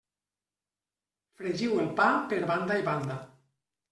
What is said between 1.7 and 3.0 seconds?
el pa per banda i